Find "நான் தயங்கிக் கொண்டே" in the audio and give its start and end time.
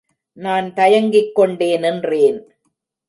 0.37-1.77